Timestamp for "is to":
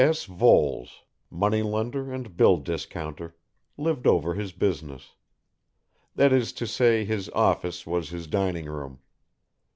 6.33-6.65